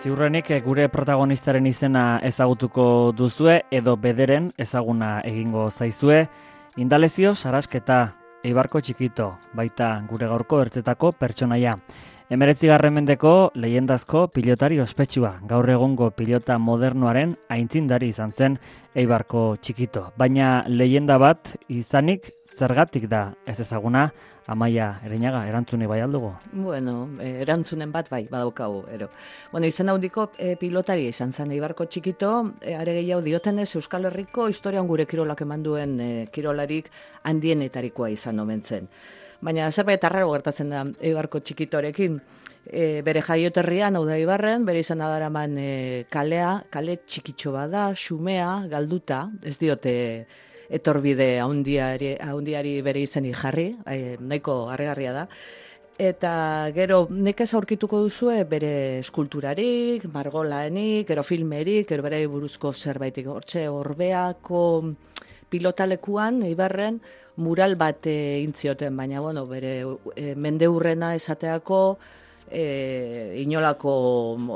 [0.00, 6.22] Ziurrenik eh, gure protagonistaren izena ezagutuko duzue edo bederen ezaguna egingo zaizue.
[6.80, 7.98] Indalezio sarasketa
[8.40, 11.74] Eibarko txikito, baita gure gaurko ertzetako pertsonaia.
[12.30, 18.58] Emeretzi mendeko lehendazko pilotari ospetsua, gaur egongo pilota modernoaren aintzindari izan zen
[18.94, 20.12] Eibarko txikito.
[20.16, 24.12] Baina lehenda bat izanik zergatik da ez ezaguna,
[24.46, 26.30] Amaia, ereinaga, erantzune bai aldugu?
[26.52, 29.08] Bueno, eh, erantzunen bat bai, badaukagu, ero.
[29.50, 32.30] Bueno, izan haudiko e, pilotari izan zen Eibarko txikito,
[32.62, 36.90] e, are gehiago diotenez Euskal Herriko historian gure kirolak eman duen e, kirolarik
[37.24, 38.86] handienetarikoa izan omentzen.
[39.40, 42.18] Baina zerbait arraro gertatzen da Eibarko txikitorekin,
[42.66, 45.70] e, bere jaioterrian, hau da Ibarren, bere izan adaraman e,
[46.12, 49.94] kalea, kale txikitxo bada, xumea, galduta, ez diote
[50.70, 55.26] etorbide haundiari, haundiari bere izeni jarri, e, nahiko harregarria da.
[56.00, 56.32] Eta
[56.72, 63.28] gero nekez aurkituko duzue bere eskulturarik, margolaenik, gero filmerik, gero bere buruzko zerbaitik.
[63.28, 64.62] Hortxe, orbeako
[65.52, 67.02] pilotalekuan, ibarren,
[67.40, 69.80] mural bat e, intzioten, baina bueno, bere
[70.14, 71.80] e, mendeurrena esateako,
[72.50, 73.92] e, inolako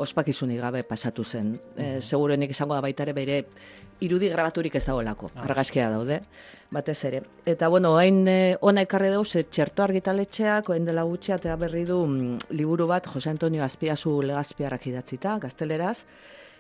[0.02, 1.55] ospakizunik gabe pasatu zen.
[1.77, 3.40] E, segurenik izango da baita ere bere
[4.05, 5.44] irudi grabaturik ez dagoelako, ah.
[5.46, 6.20] argazkia daude,
[6.74, 7.22] batez ere.
[7.46, 12.00] Eta bueno, hain e, ona ekarri dauz, txerto argitaletxeak, oen dela gutxi, eta berri du
[12.06, 16.05] mm, liburu bat, Jose Antonio Azpiazu legazpiarrak idatzita, gazteleraz,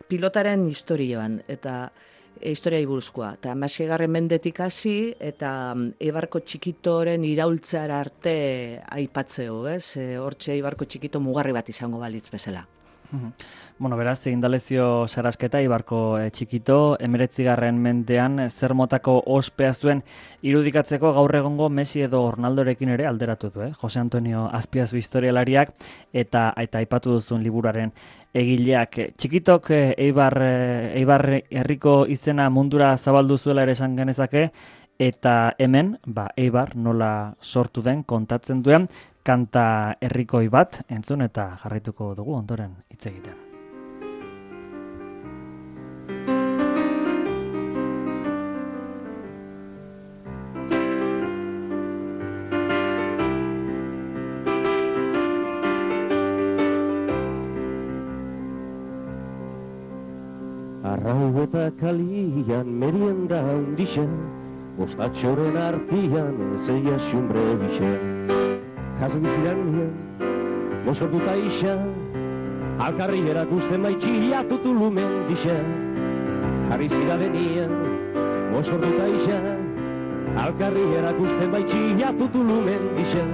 [0.08, 1.90] pilotaren historioan, eta
[2.40, 3.34] e, historia iburuzkoa.
[3.38, 8.36] Eta amasiegarren mendetik hasi eta mm, Ibarko txikitoren iraultzara arte
[8.98, 9.96] aipatzeo, ez?
[10.00, 12.66] E, hortxe Ibarko txikito mugarri bat izango balitz bezala.
[13.78, 20.02] Bueno, beraz, indalezio sarasketa, Ibarko e, txikito, emeretzigarren mentean, zer motako ospea zuen
[20.46, 23.72] irudikatzeko gaur egongo Messi edo Ronaldorekin ere alderatu du, eh?
[23.80, 25.74] Jose Antonio Azpiazu historialariak
[26.12, 27.90] eta eta aipatu duzun liburaren
[28.34, 29.00] egileak.
[29.18, 34.50] Txikitok eh, Eibar, eh, Eibar herriko izena mundura zabaldu zuela ere esan genezake,
[34.98, 38.88] eta hemen, ba, Eibar nola sortu den kontatzen duen,
[39.24, 43.40] kanta herrikoi bat entzun eta jarraituko dugu ondoren hitz egiten.
[60.84, 64.12] Arrau eta kalian merienda hundixen,
[64.76, 68.53] Bostatxoren artian zeia xumbre bixen.
[69.00, 69.90] Kaso biziran nien,
[70.86, 71.74] mozortuta isa,
[72.78, 75.66] Alkarri erakusten maitxia tutu lumen dixen.
[76.68, 77.74] Jarri zira denien,
[78.52, 79.38] mozortuta isa,
[80.44, 83.32] Alkarri erakusten maitxia tutu lumen dixen.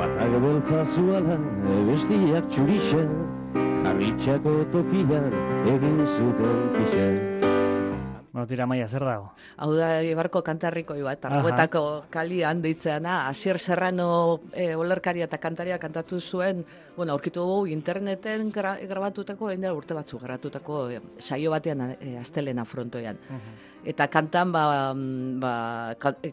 [0.00, 1.38] Batago beltza zuala,
[1.90, 3.14] bestiak txurixen,
[3.84, 5.30] Jarritxako tokian
[5.76, 7.33] egin zuten pixen.
[8.34, 9.28] Bueno, tira maia, zer dago?
[9.62, 16.18] Hau da, Ibarko kantarriko bat, argoetako kali handitzeana, Asier Serrano e, olerkaria eta kantaria kantatu
[16.18, 16.64] zuen,
[16.96, 22.66] bueno, aurkitu dugu interneten gra, grabatutako, egin urte batzu grabatutako e, saio batean e, astelena
[22.66, 23.22] frontoian.
[23.86, 24.66] Eta kantan, ba,
[25.38, 25.54] ba,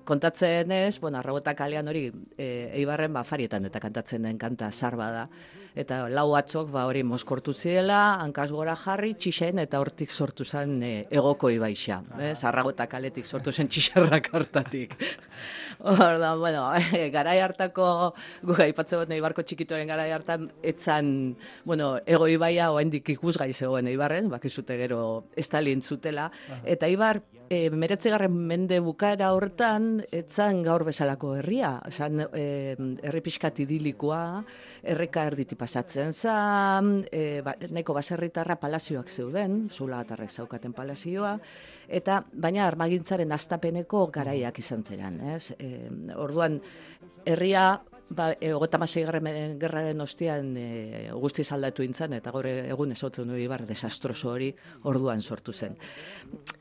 [0.03, 5.13] kontatzen ez, bueno, argoetak kalian hori, e, Eibarren, ba, farietan eta kantatzen den kanta sarba
[5.13, 5.27] da
[5.75, 10.77] eta lau atzok ba hori moskortu ziela, hankaz gora jarri, txixen eta hortik sortu zen
[10.83, 12.01] e, egoko ibaixa.
[12.19, 12.33] Eh?
[12.35, 14.95] Zarrago eta kaletik sortu zen txixarrak hartatik.
[15.79, 21.93] Horda, bueno, e, garai hartako, gu gaipatze bat nahi barko txikitoren garai hartan, etzan, bueno,
[22.05, 25.01] ego ibaia oaindik ikusgai zegoen eibarren, bakizute gero
[25.39, 26.29] estalin zutela,
[26.65, 27.21] eta ibar,
[27.51, 32.45] e, meretzegarren mende bukaera hortan, etzan gaur bezalako herria, esan e,
[33.03, 34.23] herri pixkat idilikoa,
[34.93, 41.35] erreka erditi pasatzen zan, e, ba, neko baserritarra palazioak zeuden, zula atarrek zaukaten palazioa,
[41.91, 45.19] eta baina armagintzaren astapeneko garaiak izan zeran.
[45.35, 45.51] Ez?
[45.59, 46.61] E, orduan,
[47.27, 47.73] herria
[48.15, 54.31] ba, egota gerraren ostian e, guzti zaldatu intzan, eta gore egun ezotzen du ibar desastroso
[54.31, 54.51] hori
[54.83, 55.77] orduan sortu zen.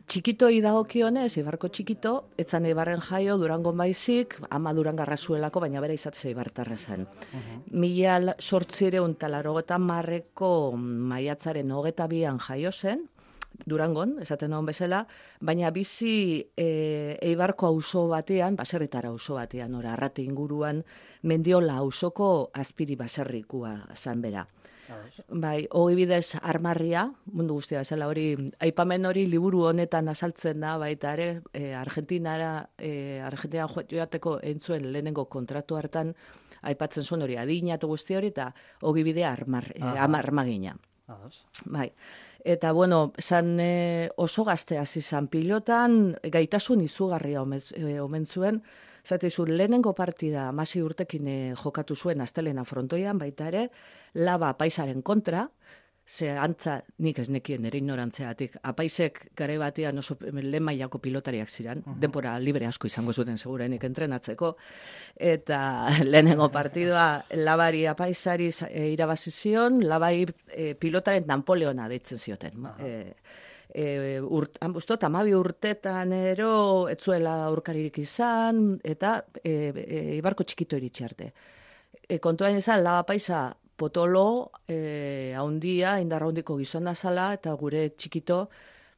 [0.06, 6.31] Txikito idagokionez, ibarko txikito, etzan ibarren jaio durango maizik, ama durangarra zuelako, baina bera izatez
[6.31, 7.02] ibartarra zen.
[7.02, 7.62] Uh -huh.
[7.70, 13.08] Mila sortzire untalarogetan marreko maiatzaren hogeta bian jaio zen,
[13.67, 15.05] Durangon, esaten hon bezala,
[15.41, 20.85] baina bizi e, eibarko auzo batean, baserritara auzo batean, ora, arrate inguruan,
[21.23, 24.47] mendiola auzoko azpiri baserrikua zan bera.
[25.29, 31.12] Bai, hori bidez armarria, mundu guztia zela hori, aipamen hori liburu honetan azaltzen da, baita
[31.15, 36.15] ere, e, Argentinara, e, Argentina joateko entzuen lehenengo kontratu hartan,
[36.62, 38.51] aipatzen zuen hori adina eta guzti hori, eta
[38.83, 40.05] ogibidea armar, eh, Aha.
[40.05, 40.77] ama armagina.
[41.11, 41.45] Ados.
[41.65, 41.91] Bai.
[42.44, 48.62] Eta, bueno, zan e, oso gazte hasi zan pilotan, gaitasun izugarria omen, e, omen zuen,
[49.04, 53.69] zate zu, lehenengo partida amasi urtekin e, jokatu zuen astelena frontoian, baita ere,
[54.14, 55.48] laba paisaren kontra,
[56.11, 58.57] ze antza nik ez nekien ere ignorantzeatik.
[58.67, 64.57] Apaisek gare batean oso lehen mailako pilotariak ziren, denbora libre asko izango zuten segurenik entrenatzeko,
[65.15, 65.61] eta
[66.11, 67.05] lehenengo partidua
[67.39, 72.67] labari apaisari e, irabazi zion, labari e, pilotaren Napoleona deitzen zioten.
[72.81, 73.15] E,
[73.71, 76.53] e, urt, ustot, amabi urtetan ero,
[76.91, 81.33] etzuela aurkaririk izan, eta e, e, ibarko txikito iritsi arte.
[82.03, 83.47] E, kontuan izan, laba paisa
[83.81, 88.44] potolo, e, haundia, indarra handiko gizona zala, eta gure txikito,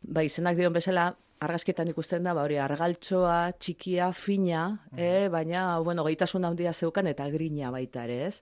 [0.03, 1.13] ba, izenak dion bezala,
[1.43, 4.65] argazketan ikusten da, ba, hori argaltxoa, txikia, fina,
[4.97, 8.41] e, baina, bueno, gaitasun handia zeukan eta grina baita ere, ez?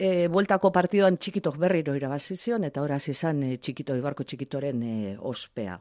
[0.00, 4.94] E, bueltako partidoan txikitok berriro irabazi zion, eta horaz izan e, txikito, ibarko txikitoren e,
[5.28, 5.74] ospea.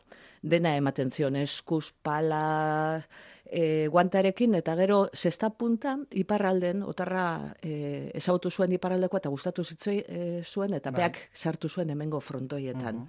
[0.44, 3.00] Dena ematen zion eskuz, pala,
[3.45, 9.98] e, guantarekin, eta gero zesta punta, iparralden, otarra e, ezautu zuen iparraldeko, eta gustatu zitzoi
[10.04, 11.06] e, zuen, eta Bai.
[11.06, 13.06] beak sartu zuen hemengo frontoietan.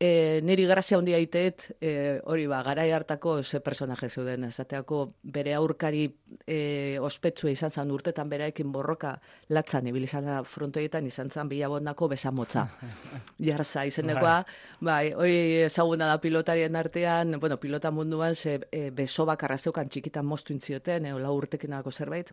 [0.00, 1.90] E, niri grazia handia iteet, e,
[2.24, 6.06] hori ba, garai hartako ze personaje zeuden, esateako bere aurkari
[6.46, 9.12] e, ospetsua izan zan urtetan beraekin borroka
[9.52, 12.64] latzan, ibili izan da frontoietan izan zan bilabondako besamotza.
[13.50, 14.38] Jarza izenekoa,
[14.80, 15.38] bai, hori
[15.68, 21.12] ezaguna da pilotarien artean, bueno, pilota munduan ze e, beso bakarra zeukan txikitan moztu intzioten,
[21.12, 22.32] e, lau urtekin alako zerbait,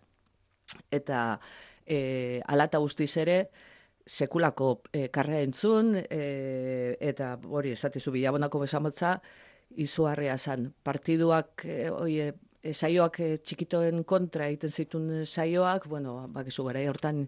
[0.90, 1.34] eta
[1.84, 3.42] e, alata guztiz ere,
[4.08, 6.67] sekulako e, karrea entzun, e,
[7.00, 9.18] eta hori esatizu bilabonako besamotza,
[9.76, 10.72] izugarria zan.
[10.84, 12.32] Partiduak, e, oie,
[12.62, 17.26] e, saioak e, txikitoen kontra egiten zituen saioak, bueno, bakizu gara, hortan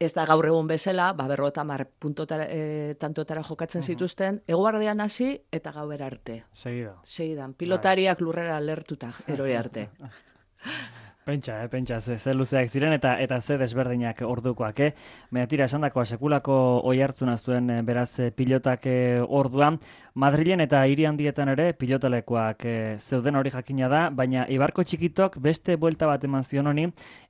[0.00, 5.34] ez da gaur egun bezala, ba, berrota mar puntotara, e, tantotara jokatzen zituzten, eguardean hasi
[5.52, 6.44] eta gauera arte.
[6.52, 6.96] Segido.
[7.04, 9.90] Segidan, pilotariak lurrera lertuta, erori arte.
[11.30, 14.88] Pentsa, eh, pentsa, ze, ze luzeak ziren eta eta ze desberdinak ordukoak, eh?
[15.30, 16.56] Baina tira, esan dakoa, sekulako
[16.90, 19.78] oi hartzuna zuen eh, beraz eh, pilotak eh, orduan.
[20.18, 25.76] Madrilen eta hiri handietan ere pilotalekoak eh, zeuden hori jakina da, baina Ibarko txikitok beste
[25.78, 26.88] buelta bat eman zion honi,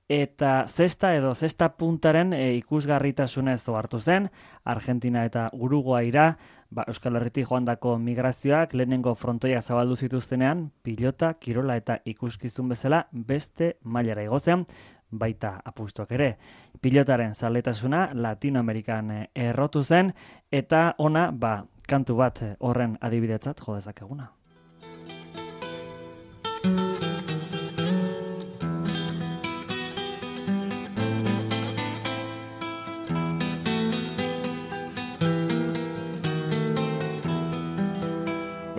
[0.09, 4.31] eta zesta edo zesta puntaren eh, ikusgarritasunez hartu zen,
[4.65, 6.39] Argentina eta Uruguaira,
[6.71, 13.77] ba, Euskal Herritik joandako migrazioak lehenengo frontoia zabaldu zituztenean, pilota, kirola eta ikuskizun bezala beste
[13.85, 14.67] mailara igozean,
[15.11, 16.37] baita apustuak ere.
[16.81, 20.13] Pilotaren zaletasuna Latinoamerikan eh, errotu zen,
[20.53, 24.31] eta ona, ba, kantu bat eh, horren adibidetzat jo dezakeguna.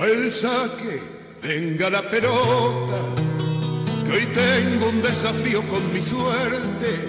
[0.06, 1.00] El saque,
[1.44, 2.98] venga la pelota,
[4.06, 7.08] que hoy tengo un desafío con mi suerte,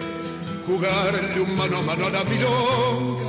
[0.67, 3.25] jugarle un mano a mano a la milonga,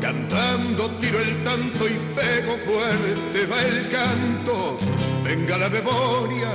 [0.00, 4.76] cantando tiro el tanto y pego fuerte, va el canto,
[5.22, 6.50] venga la memoria,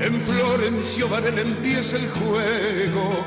[0.00, 3.24] en Florencio Varela empieza el juego,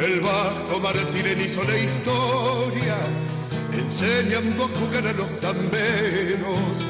[0.00, 2.96] el Vasco Martínez hizo la historia,
[3.72, 6.85] enseñando a jugar a los tamberos.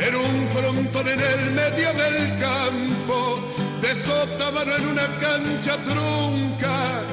[0.00, 3.38] Era un frontón en el medio del campo,
[3.82, 7.04] de sótano en una cancha trunca.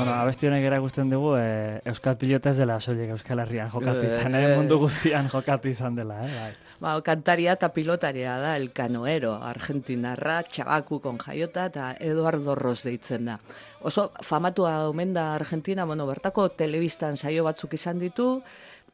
[0.00, 4.34] Bueno, abesti honek erakusten dugu eh, Euskal Pilota ez dela soilik Euskal Herrian jokatu izan,
[4.34, 4.46] eh?
[4.46, 4.56] Ez.
[4.56, 6.30] mundu guztian jokatu izan dela, eh?
[6.32, 6.70] Bai.
[6.80, 13.36] Ba, kantaria eta pilotaria da, el canoero, argentinarra, txabakukon jaiota eta Eduardo Ros deitzen da.
[13.84, 18.30] Oso famatua omen da Argentina, bueno, bertako telebistan saio batzuk izan ditu,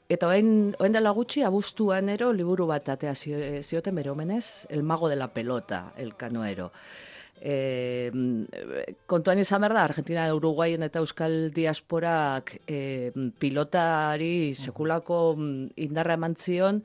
[0.08, 4.82] eta orain orain dela gutxi abuztuan ero liburu bat atea zio- zioten bere omenez, El
[4.82, 6.72] mago de la pelota, el canoero.
[7.40, 8.10] E,
[9.06, 16.34] kontuan izan behar da, Argentina, Uruguaien eta Euskal diasporak e, pilotari sekulako mm, indarra eman
[16.40, 16.82] zion,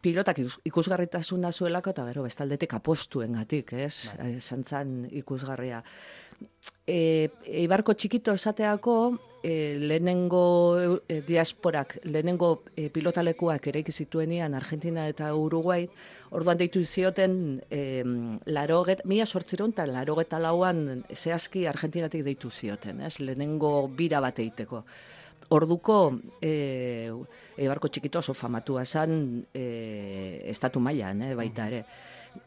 [0.00, 4.12] pilotak ikus- ikusgarritasuna zuelako eta gero bestaldetik apostuengatik, ez?
[4.18, 4.36] Bai.
[4.40, 5.82] Zantzan ikusgarria.
[6.86, 7.30] E,
[7.62, 8.94] Ibarko txikito esateako,
[9.42, 15.84] e, lehenengo e, diasporak, lehenengo e, pilotalekuak eraiki zituenian Argentina eta Uruguai,
[16.34, 18.02] orduan deitu zioten e,
[18.46, 23.18] laroget, mila sortziron eta larogeta lauan zehazki Argentinatik deitu zioten, ez?
[23.20, 24.84] Lehenengo bira bat egiteko.
[25.50, 25.96] Orduko
[26.42, 27.10] e,
[27.58, 29.64] Eibarko txikito oso famatua zan e,
[30.52, 31.84] estatu mailan, eh, baita ere.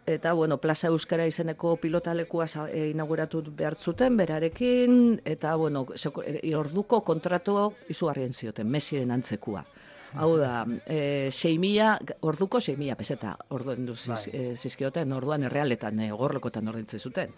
[0.05, 6.55] Eta bueno, Plaza Euskara izeneko pilotalekua e, inauguratu behar zuten berarekin, eta bueno, seko- e,
[6.55, 9.65] orduko kontratu izugarrien zioten, mesiren antzekua.
[10.13, 16.11] Hau da, e, 6.000, orduko 6.000 peseta orduen du ziz, e, zizkioten, orduan errealetan, e,
[16.11, 17.33] gorlokotan ordintzen zuten.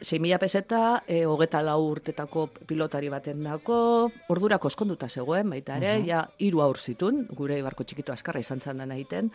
[0.00, 6.24] 6.000 peseta, e, hogeta lau urtetako pilotari baten dako, ordurako eskonduta zegoen, baita ere, ja,
[6.38, 9.30] hiru aur zitun, gure ibarko txikito askarra izan zan dena egiten,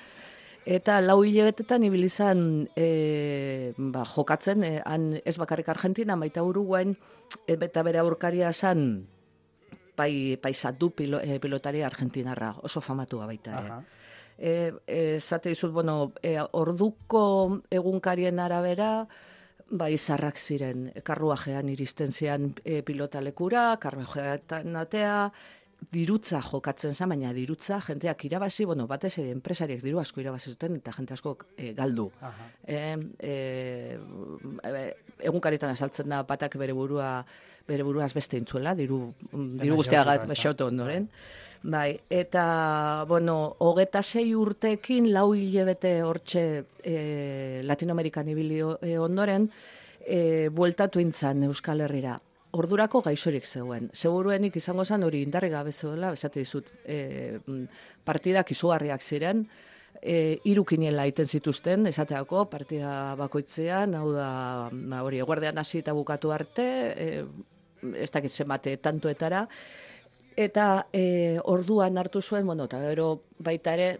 [0.65, 6.93] Eta lau hilabetetan ibili izan e, ba, jokatzen, e, han ez bakarrik Argentina, baita Uruguain,
[7.47, 9.07] e, eta bere aurkaria zan
[9.95, 13.81] pai, paisatu pilo, e, pilotari argentinarra, oso famatua baita ere.
[14.37, 14.53] E,
[14.87, 19.07] e, zate dizut, bueno, e, orduko egunkarien arabera,
[19.71, 25.31] ba, izarrak ziren, karruajean iristen zian e, pilotalekura, karruajean atea,
[25.91, 30.77] dirutza jokatzen zen, baina dirutza jenteak irabazi, bueno, batez ere enpresariek diru asko irabazi zuten
[30.77, 32.09] eta jente asko e, galdu.
[32.21, 32.49] Aha.
[32.63, 32.81] E,
[33.19, 33.35] e,
[34.63, 34.83] e,
[35.31, 37.21] egunkarietan azaltzen da batak bere burua
[37.67, 40.35] bere buruaz beste intzuela, diru, mm, diru guztia ezta?
[40.35, 41.07] xautu ondoren.
[41.63, 46.43] Bai, eta, bueno, hogeta sei urtekin, lau hilebete hortxe
[46.81, 49.45] e, Latinoamerikan ibili e, ondoren,
[50.01, 52.17] e, bueltatu intzan Euskal Herrira.
[52.51, 53.89] Ordurako gaixorik zegoen.
[53.93, 57.39] Seguruenik izango zen hori indarri gabe zegoela, esate dizut, e,
[58.03, 59.45] partidak izugarriak ziren,
[60.01, 64.27] e, hiru kiniela egiten zituzten, esateako, partida bakoitzean, hau da,
[64.71, 67.23] ba, hori, eguardean hasi eta bukatu arte, e,
[68.03, 69.45] ez dakit zenbate tantoetara,
[70.35, 73.91] eta e, orduan hartu zuen, bueno, eta gero baita ere,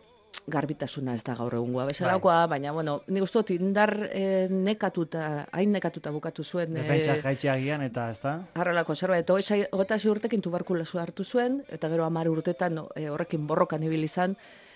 [0.48, 5.71] garbitasuna ez da gaur egungoa bezalakoa, baina, bueno, nik uste dut indar e, nekatuta, hain
[5.71, 6.75] nekatuta bukatu zuen.
[6.75, 8.33] e, Defentsa jaitxeagian eta, ez da?
[8.55, 13.07] Harrelako zerbait, eta hogei- hogeita sei urtekin tuberkulosoa hartu zuen, eta gero hamar urtetan e,
[13.10, 14.36] horrekin borrokan ibili izan,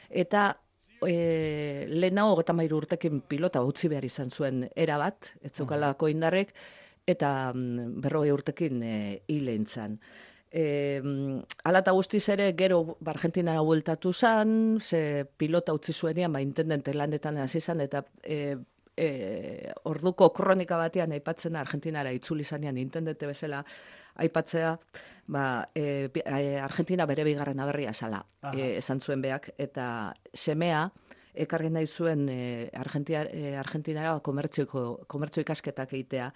[0.09, 0.53] eta
[1.05, 6.53] e, lehenago hogeita hamairu urtekin pilota utzi behar izan zuen erabat, ez zeukalako indarrek,
[7.07, 8.95] eta mm, berrogei urtekin e,
[9.27, 9.99] hil egin zen.
[10.51, 11.01] E,
[11.63, 17.37] ala eta guztiz ere, gero Argentinara bueltatu zan, ze pilota utzi zuenian, ba, intendente lanetan
[17.43, 18.55] hasi zan, eta e,
[18.95, 23.63] e, orduko kronika batean aipatzen Argentinara itzuli zanean intendente bezala
[24.15, 24.77] aipatzea,
[25.27, 28.23] ba, e, e, Argentina bere bigarren aberria zala,
[28.53, 30.87] e, esan zuen beak, eta semea,
[31.35, 34.67] ekarri nahi zuen e, Argentia, e, Argentinara komertzio,
[35.11, 36.29] komertzio ikasketak egitea,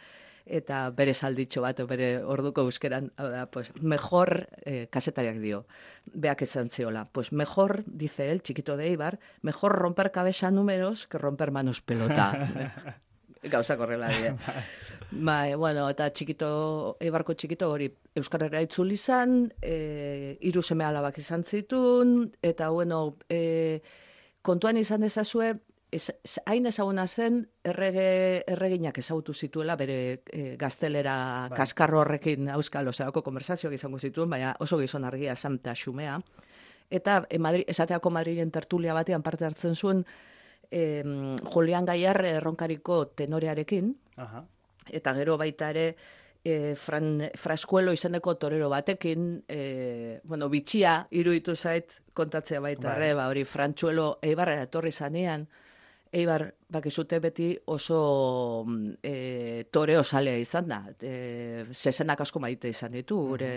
[0.50, 5.66] eta bere salditxo bat, bere orduko euskeran, da, pues, mejor, eh, kasetariak dio,
[6.14, 11.18] beak esan ziola, pues mejor, dice él, chiquito de Eibar, mejor romper cabeza números que
[11.18, 12.34] romper manos pelota.
[13.44, 14.34] Gauzak horrela die.
[15.12, 17.88] Bai, bueno, eta txikito, Eibarko txikito hori
[18.20, 23.80] Euskarrera itzuli izan, e, hiru seme alabak izan zitun, eta bueno, e,
[24.44, 25.54] kontuan izan dezazue,
[25.92, 26.12] ez,
[26.46, 31.16] hain ezaguna zen errege, erreginak ezagutu zituela bere e, gaztelera
[31.50, 31.58] Bai.
[31.58, 36.20] kaskarro horrekin euskal oseako konversazioak izango zituen, baina oso gizon argia santa xumea.
[36.90, 40.06] Eta e, Madri, esateako Madrilen tertulia batean parte hartzen zuen
[40.72, 41.04] e,
[41.54, 44.44] Julian Gaiar erronkariko tenorearekin, Aha.
[44.90, 45.86] eta gero baita ere
[46.44, 52.98] e, Fran, Fraskuelo izeneko torero batekin, e, bueno, bitxia iruditu zait kontatzea baita Bai.
[52.98, 55.48] ere, ba, hori Frantzuelo Eibarra etorri zanean,
[56.12, 60.80] Eibar bakizute beti oso mm, e, toreo salea izan da.
[61.02, 63.50] E, zezenak asko maite izan ditu, gure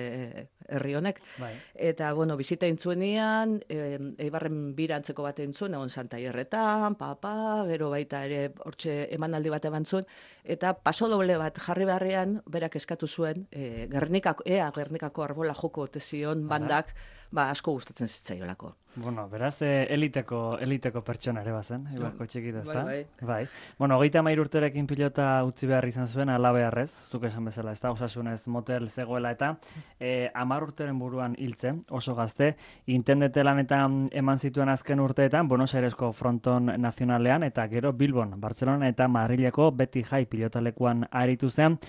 [0.68, 1.20] herri honek.
[1.40, 1.52] Bai.
[1.74, 7.34] Eta, bueno, bizita intzuenean, e, Eibarren birantzeko bat intzuen, egon Santaierretan, papa,
[7.70, 10.08] gero baita ere hortxe emanaldi bat eman zuen,
[10.44, 15.88] eta paso doble bat jarri beharrean, berak eskatu zuen, e, Gernikako, ea Gernikako arbola joko
[15.88, 16.92] tezion bandak,
[17.32, 18.74] ba, asko gustatzen zitzaiolako.
[18.94, 22.82] Bueno, beraz, eh, eliteko, eliteko pertsona ere bazen, Ibarko txikita, ezta?
[22.84, 23.46] Bai, bai.
[23.78, 27.90] Bueno, hogeita mairu urterekin pilota utzi behar izan zuen, ala beharrez, zuk esan bezala, ezta?
[27.90, 29.54] Osasunez motel zegoela eta
[29.98, 32.52] eh, amar urteren buruan hiltzen, oso gazte,
[32.92, 39.08] intendete lanetan eman zituen azken urteetan, Buenos Airesko fronton nazionalean, eta gero Bilbon, Barcelona eta
[39.08, 41.80] Madrileko beti jai pilotalekuan aritu zen,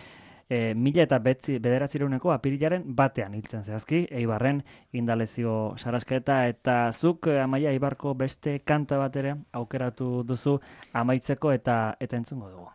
[0.54, 4.62] e, mila eta betzi, bederatzireuneko apirilaren batean hiltzen zehazki, Eibarren
[5.00, 10.60] indalezio sarasketa eta zuk eh, amaia Eibarko beste kanta bat ere aukeratu duzu
[11.02, 12.70] amaitzeko eta eta entzungo dugu.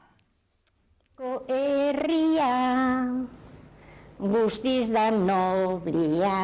[1.48, 2.52] Herria
[4.18, 6.34] guztiz da noblia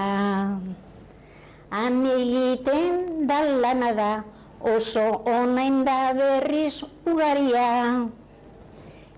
[1.75, 4.11] Han egiten da lana da
[4.75, 7.71] oso onain da berriz ugaria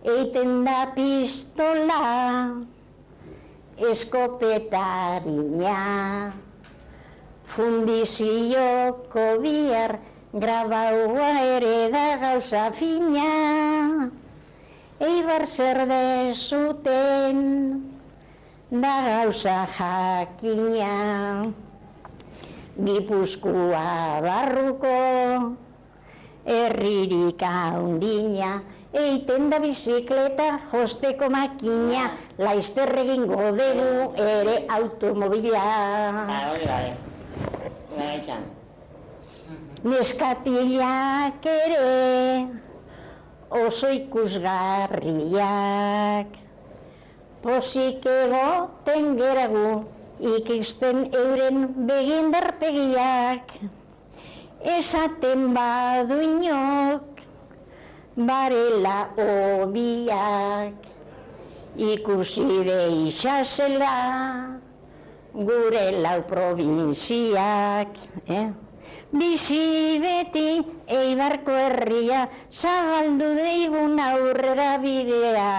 [0.07, 2.03] Eiten da pistola
[3.91, 5.81] eskopetarina
[7.47, 9.99] Fundizioko bihar
[10.33, 14.11] grabaua ere da gauza fina,
[15.01, 17.39] eibar zer dezuten
[18.71, 20.95] da gauza jakina.
[22.77, 24.97] Gipuzkoa barruko
[26.45, 28.61] herririk haundina,
[28.97, 35.65] eiten da bizikleta josteko makina, laizter egingo dugu ere automobila.
[36.51, 36.95] hori bai.
[37.97, 38.43] Bai, etxan.
[39.87, 42.47] Neskatilak ere
[43.51, 46.27] oso ikusgarriak,
[47.45, 49.85] posik egoten geragu
[50.21, 53.53] ikusten euren begindarpegiak.
[54.77, 57.16] Esaten badu inok,
[58.17, 60.73] barela obiak,
[61.77, 64.57] ikusi deixasela,
[65.37, 67.93] gure lau provinziak,
[68.29, 68.49] eh?
[69.13, 75.53] Bizi beti eibarko herria, zabaldu deigun aurrera bidea.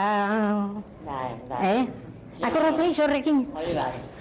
[1.06, 1.62] Bai, bai.
[1.64, 1.84] Eh?
[2.44, 3.46] Akordatzea horrekin?
[3.56, 4.17] Hori bai.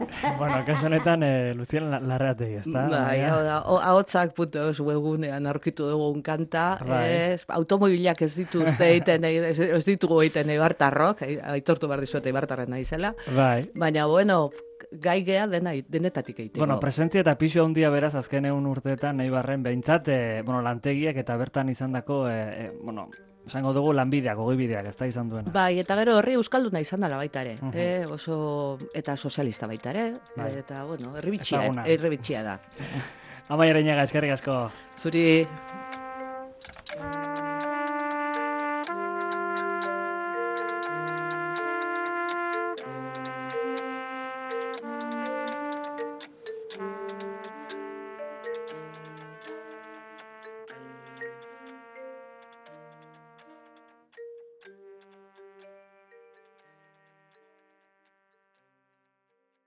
[0.38, 2.86] bueno, kasu honetan, e, Lucien la- larreategi, ezta?
[2.88, 3.58] Bai, hau da,
[3.90, 7.04] ahotzak putos webunean aurkitu dugun kanta, Bai.
[7.34, 12.70] ez, automobilak ez dituzte egiten, ez, ez ditugu egiten eibartarrok, ai- aitortu behar dizuet eibartarren
[12.70, 13.70] naizela, Bai.
[13.74, 14.50] baina bueno,
[14.90, 16.64] gai gea dena, denetatik egiteko.
[16.64, 21.16] Bueno, presentzia eta pixu handia beraz azken egun urteetan nahi barren behintzat, e, bueno, lantegiak
[21.20, 23.08] eta bertan izandako, e, e, bueno,
[23.46, 25.52] esango dugu lanbideak, ogibideak, ez da izan duena.
[25.54, 27.74] Bai, eta gero horri euskalduna izan dela baita ere, uh -huh.
[27.74, 30.52] eh, oso, eta sozialista baita ere, bai.
[30.52, 32.60] Eh, eta, bueno, herri bitxia, herri eh, bitxia da.
[33.48, 34.70] Amaia Reñaga, eskerrik asko.
[34.96, 35.46] Zuri.